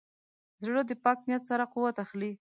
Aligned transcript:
زړه 0.63 0.81
د 0.89 0.91
پاک 1.03 1.19
نیت 1.27 1.43
سره 1.51 1.63
قوت 1.73 1.95
اخلي. 2.03 2.31